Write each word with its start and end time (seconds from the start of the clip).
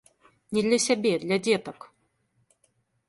Не 0.57 0.63
для 0.67 0.79
сябе, 0.85 1.13
для 1.25 1.37
дзетак. 1.43 1.79